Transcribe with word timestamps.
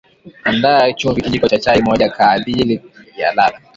andaa 0.49 0.93
Chumvi 0.97 1.21
Kijiko 1.21 1.47
cha 1.47 1.57
chai 1.59 1.81
moja 1.81 2.09
kaajili 2.09 2.81
ya 3.17 3.33
ladha 3.33 3.61